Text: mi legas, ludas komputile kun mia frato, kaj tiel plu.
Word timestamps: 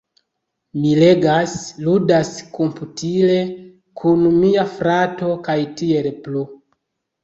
mi 0.77 0.93
legas, 1.03 1.53
ludas 1.89 2.33
komputile 2.57 3.39
kun 4.03 4.27
mia 4.43 4.69
frato, 4.77 5.35
kaj 5.49 5.61
tiel 5.81 6.15
plu. 6.29 6.49